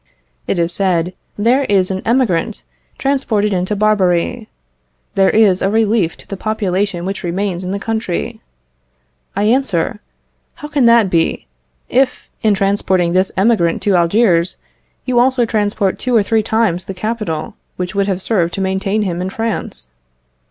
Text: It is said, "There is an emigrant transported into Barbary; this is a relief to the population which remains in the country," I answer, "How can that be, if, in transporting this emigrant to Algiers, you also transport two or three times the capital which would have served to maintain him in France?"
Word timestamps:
It 0.47 0.57
is 0.57 0.73
said, 0.73 1.13
"There 1.37 1.63
is 1.65 1.91
an 1.91 2.01
emigrant 2.05 2.63
transported 2.97 3.53
into 3.53 3.75
Barbary; 3.75 4.47
this 5.13 5.31
is 5.31 5.61
a 5.61 5.69
relief 5.69 6.17
to 6.17 6.27
the 6.27 6.35
population 6.35 7.05
which 7.05 7.21
remains 7.21 7.63
in 7.63 7.69
the 7.69 7.77
country," 7.77 8.41
I 9.35 9.43
answer, 9.43 9.99
"How 10.55 10.69
can 10.69 10.85
that 10.85 11.11
be, 11.11 11.45
if, 11.87 12.27
in 12.41 12.55
transporting 12.55 13.13
this 13.13 13.31
emigrant 13.37 13.83
to 13.83 13.95
Algiers, 13.95 14.57
you 15.05 15.19
also 15.19 15.45
transport 15.45 15.99
two 15.99 16.15
or 16.15 16.23
three 16.23 16.41
times 16.41 16.85
the 16.85 16.95
capital 16.95 17.53
which 17.75 17.93
would 17.93 18.07
have 18.07 18.23
served 18.23 18.55
to 18.55 18.59
maintain 18.61 19.03
him 19.03 19.21
in 19.21 19.29
France?" 19.29 19.89